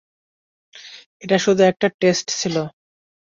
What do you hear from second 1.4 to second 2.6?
শুধু একটা টেস্ট ছিল।